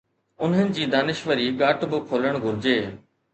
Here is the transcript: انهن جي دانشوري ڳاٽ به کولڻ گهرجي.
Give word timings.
انهن 0.45 0.71
جي 0.77 0.87
دانشوري 0.95 1.45
ڳاٽ 1.61 1.85
به 1.93 2.01
کولڻ 2.09 2.41
گهرجي. 2.47 2.77